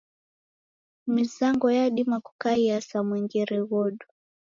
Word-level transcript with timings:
Mizango 1.07 1.71
yadima 1.77 2.17
kukaiya 2.25 2.77
sa 2.87 2.97
mwengere 3.07 3.57
ghodu. 3.69 4.05